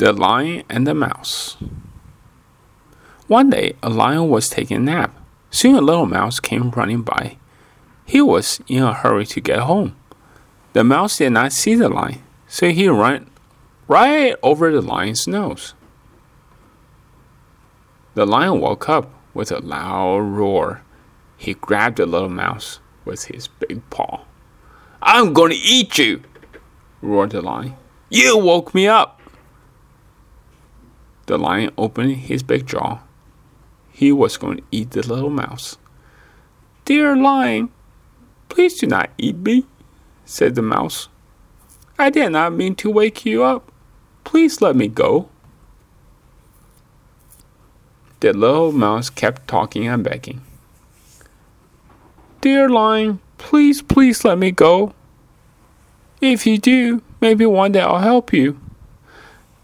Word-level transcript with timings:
The 0.00 0.14
Lion 0.14 0.62
and 0.70 0.86
the 0.86 0.94
Mouse. 0.94 1.58
One 3.26 3.50
day, 3.50 3.74
a 3.82 3.90
lion 3.90 4.30
was 4.30 4.48
taking 4.48 4.78
a 4.78 4.80
nap. 4.80 5.14
Soon, 5.50 5.74
a 5.74 5.82
little 5.82 6.06
mouse 6.06 6.40
came 6.40 6.70
running 6.70 7.02
by. 7.02 7.36
He 8.06 8.22
was 8.22 8.62
in 8.66 8.82
a 8.82 8.94
hurry 8.94 9.26
to 9.26 9.42
get 9.42 9.58
home. 9.58 9.94
The 10.72 10.84
mouse 10.84 11.18
did 11.18 11.34
not 11.34 11.52
see 11.52 11.74
the 11.74 11.90
lion, 11.90 12.22
so 12.48 12.70
he 12.70 12.88
ran 12.88 13.30
right 13.88 14.36
over 14.42 14.72
the 14.72 14.80
lion's 14.80 15.26
nose. 15.26 15.74
The 18.14 18.24
lion 18.24 18.58
woke 18.58 18.88
up 18.88 19.12
with 19.34 19.52
a 19.52 19.58
loud 19.58 20.20
roar. 20.20 20.80
He 21.36 21.52
grabbed 21.52 21.98
the 21.98 22.06
little 22.06 22.30
mouse 22.30 22.80
with 23.04 23.24
his 23.24 23.48
big 23.48 23.82
paw. 23.90 24.22
I'm 25.02 25.34
going 25.34 25.50
to 25.50 25.58
eat 25.58 25.98
you, 25.98 26.22
roared 27.02 27.32
the 27.32 27.42
lion. 27.42 27.76
You 28.08 28.38
woke 28.38 28.74
me 28.74 28.88
up. 28.88 29.19
The 31.30 31.38
lion 31.38 31.70
opened 31.78 32.16
his 32.16 32.42
big 32.42 32.66
jaw. 32.66 32.98
He 33.92 34.10
was 34.10 34.36
going 34.36 34.56
to 34.56 34.62
eat 34.72 34.90
the 34.90 35.06
little 35.06 35.30
mouse. 35.30 35.78
Dear 36.84 37.14
lion, 37.14 37.70
please 38.48 38.80
do 38.80 38.88
not 38.88 39.10
eat 39.16 39.36
me, 39.36 39.64
said 40.24 40.56
the 40.56 40.62
mouse. 40.62 41.08
I 42.00 42.10
did 42.10 42.30
not 42.30 42.54
mean 42.54 42.74
to 42.82 42.90
wake 42.90 43.24
you 43.24 43.44
up. 43.44 43.70
Please 44.24 44.60
let 44.60 44.74
me 44.74 44.88
go. 44.88 45.28
The 48.18 48.32
little 48.32 48.72
mouse 48.72 49.08
kept 49.08 49.46
talking 49.46 49.86
and 49.86 50.02
begging. 50.02 50.40
Dear 52.40 52.68
lion, 52.68 53.20
please, 53.38 53.82
please 53.82 54.24
let 54.24 54.36
me 54.36 54.50
go. 54.50 54.94
If 56.20 56.44
you 56.44 56.58
do, 56.58 57.02
maybe 57.20 57.46
one 57.46 57.70
day 57.70 57.82
I'll 57.82 57.98
help 57.98 58.32
you. 58.32 58.58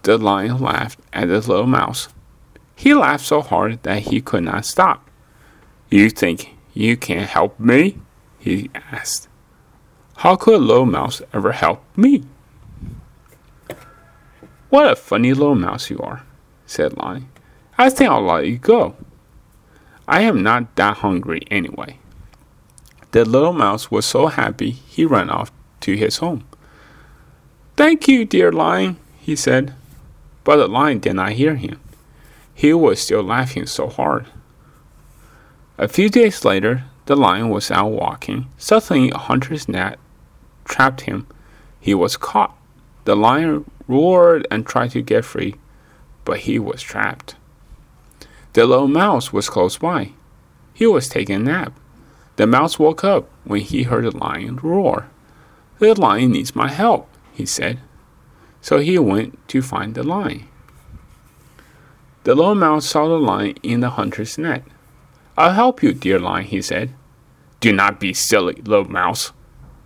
The 0.02 0.16
lion 0.16 0.58
laughed 0.60 1.00
at 1.16 1.28
the 1.28 1.40
little 1.40 1.66
mouse. 1.66 2.08
He 2.74 2.92
laughed 2.94 3.24
so 3.24 3.40
hard 3.40 3.82
that 3.84 4.02
he 4.02 4.20
could 4.20 4.44
not 4.44 4.66
stop. 4.66 5.08
You 5.90 6.10
think 6.10 6.54
you 6.74 6.96
can 6.96 7.24
help 7.24 7.58
me? 7.58 7.98
he 8.38 8.70
asked. 8.74 9.28
How 10.18 10.36
could 10.36 10.54
a 10.54 10.58
little 10.58 10.86
mouse 10.86 11.22
ever 11.32 11.52
help 11.52 11.82
me? 11.96 12.24
What 14.68 14.90
a 14.90 14.96
funny 14.96 15.32
little 15.32 15.54
mouse 15.54 15.90
you 15.90 15.98
are, 15.98 16.22
said 16.66 16.96
Lion. 16.96 17.28
I 17.78 17.90
think 17.90 18.10
I'll 18.10 18.22
let 18.22 18.46
you 18.46 18.58
go. 18.58 18.94
I 20.08 20.22
am 20.22 20.42
not 20.42 20.76
that 20.76 20.98
hungry 20.98 21.42
anyway. 21.50 21.98
The 23.12 23.24
little 23.24 23.52
mouse 23.52 23.90
was 23.90 24.04
so 24.04 24.26
happy 24.26 24.70
he 24.70 25.04
ran 25.04 25.30
off 25.30 25.50
to 25.80 25.96
his 25.96 26.18
home. 26.18 26.44
Thank 27.76 28.08
you, 28.08 28.24
dear 28.24 28.52
lion, 28.52 28.96
he 29.18 29.36
said. 29.36 29.74
But 30.46 30.58
the 30.58 30.68
lion 30.68 31.00
did 31.00 31.14
not 31.14 31.32
hear 31.32 31.56
him. 31.56 31.80
He 32.54 32.72
was 32.72 33.00
still 33.00 33.24
laughing 33.24 33.66
so 33.66 33.88
hard. 33.88 34.26
A 35.76 35.88
few 35.88 36.08
days 36.08 36.44
later, 36.44 36.84
the 37.06 37.16
lion 37.16 37.48
was 37.48 37.68
out 37.72 37.90
walking. 37.90 38.46
Suddenly, 38.56 39.10
a 39.10 39.18
hunter's 39.18 39.68
net 39.68 39.98
trapped 40.64 41.00
him. 41.00 41.26
He 41.80 41.94
was 41.94 42.16
caught. 42.16 42.56
The 43.06 43.16
lion 43.16 43.68
roared 43.88 44.46
and 44.48 44.64
tried 44.64 44.92
to 44.92 45.02
get 45.02 45.24
free, 45.24 45.56
but 46.24 46.38
he 46.38 46.60
was 46.60 46.80
trapped. 46.80 47.34
The 48.52 48.66
little 48.66 48.86
mouse 48.86 49.32
was 49.32 49.50
close 49.50 49.78
by. 49.78 50.12
He 50.72 50.86
was 50.86 51.08
taking 51.08 51.34
a 51.34 51.40
nap. 51.40 51.72
The 52.36 52.46
mouse 52.46 52.78
woke 52.78 53.02
up 53.02 53.28
when 53.42 53.62
he 53.62 53.82
heard 53.82 54.04
the 54.04 54.16
lion 54.16 54.60
roar. 54.62 55.08
The 55.80 56.00
lion 56.00 56.30
needs 56.30 56.54
my 56.54 56.68
help, 56.68 57.08
he 57.32 57.44
said. 57.46 57.80
So 58.66 58.80
he 58.80 58.98
went 58.98 59.46
to 59.50 59.62
find 59.62 59.94
the 59.94 60.02
lion. 60.02 60.48
The 62.24 62.34
little 62.34 62.56
mouse 62.56 62.84
saw 62.84 63.06
the 63.06 63.14
lion 63.14 63.54
in 63.62 63.78
the 63.78 63.90
hunter's 63.90 64.38
net. 64.38 64.64
I'll 65.38 65.52
help 65.52 65.84
you, 65.84 65.92
dear 65.92 66.18
lion, 66.18 66.46
he 66.46 66.60
said. 66.60 66.92
Do 67.60 67.72
not 67.72 68.00
be 68.00 68.12
silly, 68.12 68.54
little 68.54 68.90
mouse, 68.90 69.30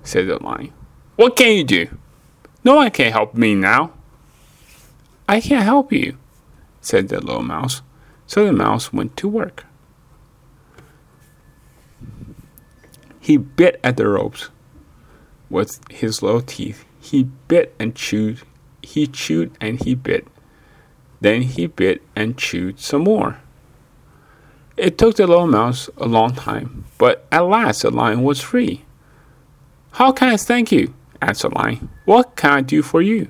said 0.02 0.28
the 0.28 0.42
lion. 0.42 0.72
What 1.16 1.36
can 1.36 1.58
you 1.58 1.62
do? 1.62 1.98
No 2.64 2.76
one 2.76 2.90
can 2.90 3.12
help 3.12 3.34
me 3.34 3.54
now. 3.54 3.92
I 5.28 5.42
can't 5.42 5.64
help 5.64 5.92
you, 5.92 6.16
said 6.80 7.10
the 7.10 7.20
little 7.20 7.42
mouse. 7.42 7.82
So 8.26 8.46
the 8.46 8.52
mouse 8.54 8.94
went 8.94 9.14
to 9.18 9.28
work. 9.28 9.66
He 13.20 13.36
bit 13.36 13.78
at 13.84 13.98
the 13.98 14.08
ropes 14.08 14.48
with 15.50 15.80
his 15.90 16.22
little 16.22 16.40
teeth. 16.40 16.86
He 16.98 17.24
bit 17.24 17.74
and 17.78 17.94
chewed. 17.94 18.40
He 18.90 19.06
chewed 19.06 19.56
and 19.60 19.80
he 19.80 19.94
bit. 19.94 20.26
Then 21.20 21.42
he 21.42 21.68
bit 21.68 22.02
and 22.16 22.36
chewed 22.36 22.80
some 22.80 23.02
more. 23.02 23.38
It 24.76 24.98
took 24.98 25.14
the 25.16 25.28
little 25.28 25.46
mouse 25.46 25.88
a 25.96 26.06
long 26.06 26.34
time, 26.34 26.86
but 26.98 27.24
at 27.30 27.40
last 27.40 27.82
the 27.82 27.90
lion 27.90 28.24
was 28.24 28.40
free. 28.40 28.82
How 29.92 30.10
can 30.10 30.30
I 30.30 30.36
thank 30.36 30.72
you? 30.72 30.92
asked 31.22 31.42
the 31.42 31.50
lion. 31.50 31.88
What 32.04 32.34
can 32.34 32.50
I 32.50 32.60
do 32.62 32.82
for 32.82 33.00
you? 33.00 33.28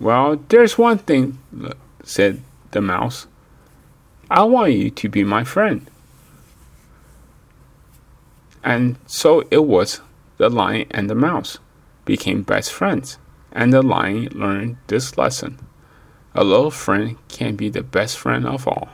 Well, 0.00 0.40
there's 0.48 0.76
one 0.76 0.98
thing, 0.98 1.38
said 2.02 2.42
the 2.72 2.80
mouse. 2.80 3.28
I 4.30 4.42
want 4.44 4.72
you 4.72 4.90
to 4.90 5.08
be 5.08 5.22
my 5.22 5.44
friend. 5.44 5.88
And 8.64 8.96
so 9.06 9.44
it 9.50 9.64
was 9.64 10.00
the 10.38 10.48
lion 10.48 10.86
and 10.90 11.08
the 11.08 11.14
mouse 11.14 11.58
became 12.04 12.42
best 12.42 12.72
friends, 12.72 13.18
and 13.52 13.72
the 13.72 13.82
lion 13.82 14.28
learned 14.32 14.76
this 14.86 15.16
lesson. 15.16 15.58
A 16.34 16.44
little 16.44 16.70
friend 16.70 17.16
can 17.28 17.56
be 17.56 17.68
the 17.68 17.82
best 17.82 18.18
friend 18.18 18.46
of 18.46 18.68
all. 18.68 18.88